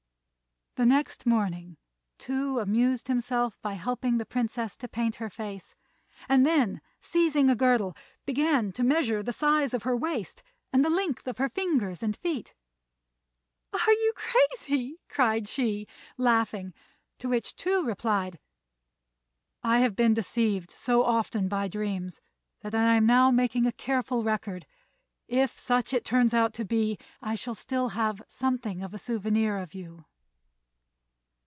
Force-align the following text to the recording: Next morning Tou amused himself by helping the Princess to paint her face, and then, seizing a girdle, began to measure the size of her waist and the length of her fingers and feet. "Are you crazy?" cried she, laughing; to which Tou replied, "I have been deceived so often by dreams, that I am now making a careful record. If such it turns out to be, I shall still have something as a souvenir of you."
Next 0.77 1.25
morning 1.27 1.77
Tou 2.17 2.57
amused 2.59 3.07
himself 3.09 3.61
by 3.61 3.73
helping 3.73 4.17
the 4.17 4.25
Princess 4.25 4.75
to 4.77 4.87
paint 4.87 5.15
her 5.17 5.29
face, 5.29 5.75
and 6.29 6.43
then, 6.45 6.79
seizing 7.01 7.49
a 7.51 7.55
girdle, 7.55 7.95
began 8.25 8.71
to 8.71 8.81
measure 8.83 9.21
the 9.21 9.33
size 9.33 9.73
of 9.75 9.83
her 9.83 9.95
waist 9.97 10.41
and 10.73 10.83
the 10.83 10.89
length 10.89 11.27
of 11.27 11.37
her 11.39 11.49
fingers 11.49 12.01
and 12.01 12.15
feet. 12.15 12.55
"Are 13.73 13.91
you 13.91 14.13
crazy?" 14.15 14.97
cried 15.09 15.47
she, 15.49 15.87
laughing; 16.17 16.73
to 17.19 17.27
which 17.29 17.55
Tou 17.57 17.83
replied, 17.83 18.39
"I 19.61 19.79
have 19.79 19.93
been 19.95 20.13
deceived 20.15 20.71
so 20.71 21.03
often 21.03 21.47
by 21.49 21.67
dreams, 21.67 22.21
that 22.61 22.73
I 22.73 22.95
am 22.95 23.05
now 23.05 23.29
making 23.29 23.65
a 23.67 23.73
careful 23.73 24.23
record. 24.23 24.65
If 25.27 25.59
such 25.59 25.93
it 25.93 26.03
turns 26.05 26.33
out 26.33 26.53
to 26.55 26.63
be, 26.65 26.97
I 27.21 27.35
shall 27.35 27.55
still 27.55 27.89
have 27.89 28.21
something 28.29 28.81
as 28.81 28.91
a 28.93 28.97
souvenir 28.97 29.57
of 29.57 29.73
you." 29.75 30.05